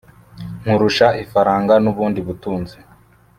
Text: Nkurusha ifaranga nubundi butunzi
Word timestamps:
Nkurusha 0.61 1.07
ifaranga 1.23 1.73
nubundi 1.83 2.19
butunzi 2.27 2.77